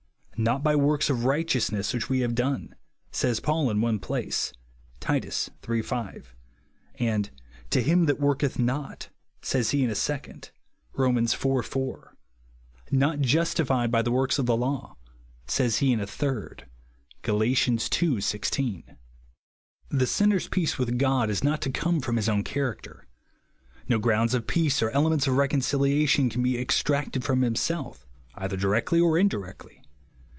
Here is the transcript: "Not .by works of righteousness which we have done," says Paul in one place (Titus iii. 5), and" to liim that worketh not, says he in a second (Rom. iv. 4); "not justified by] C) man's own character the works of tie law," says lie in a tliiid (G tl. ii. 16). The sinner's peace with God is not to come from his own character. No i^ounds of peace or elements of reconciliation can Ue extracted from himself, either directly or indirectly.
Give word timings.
"Not 0.51 0.63
.by 0.63 0.75
works 0.75 1.11
of 1.11 1.25
righteousness 1.25 1.93
which 1.93 2.09
we 2.09 2.21
have 2.21 2.33
done," 2.33 2.73
says 3.11 3.39
Paul 3.39 3.69
in 3.69 3.79
one 3.79 3.99
place 3.99 4.51
(Titus 4.99 5.51
iii. 5.69 5.83
5), 5.83 6.35
and" 6.95 7.29
to 7.69 7.83
liim 7.83 8.07
that 8.07 8.19
worketh 8.19 8.57
not, 8.57 9.09
says 9.43 9.69
he 9.69 9.83
in 9.83 9.91
a 9.91 9.93
second 9.93 10.49
(Rom. 10.93 11.15
iv. 11.19 11.31
4); 11.35 12.15
"not 12.89 13.19
justified 13.21 13.91
by] 13.91 13.99
C) 14.01 14.01
man's 14.01 14.07
own 14.07 14.11
character 14.11 14.11
the 14.11 14.17
works 14.17 14.39
of 14.39 14.45
tie 14.47 14.53
law," 14.53 14.97
says 15.45 15.79
lie 15.79 15.89
in 15.89 15.99
a 15.99 16.07
tliiid 16.07 16.61
(G 16.61 16.65
tl. 17.31 18.13
ii. 18.15 18.19
16). 18.19 18.97
The 19.89 20.07
sinner's 20.07 20.47
peace 20.47 20.79
with 20.79 20.97
God 20.97 21.29
is 21.29 21.43
not 21.43 21.61
to 21.61 21.69
come 21.69 21.99
from 21.99 22.15
his 22.15 22.27
own 22.27 22.43
character. 22.43 23.05
No 23.87 23.99
i^ounds 23.99 24.33
of 24.33 24.47
peace 24.47 24.81
or 24.81 24.89
elements 24.89 25.27
of 25.27 25.37
reconciliation 25.37 26.31
can 26.31 26.43
Ue 26.43 26.59
extracted 26.59 27.23
from 27.23 27.43
himself, 27.43 28.07
either 28.35 28.57
directly 28.57 28.99
or 28.99 29.19
indirectly. 29.19 29.77